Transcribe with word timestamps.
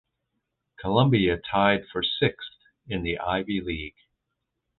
Columbia 0.79 1.37
tied 1.37 1.81
for 1.91 2.01
sixth 2.01 2.57
in 2.87 3.03
the 3.03 3.19
Ivy 3.19 3.61
League. 3.61 3.99